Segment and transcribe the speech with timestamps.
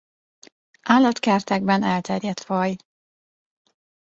[0.81, 2.75] Állatkertekben elterjedt faj.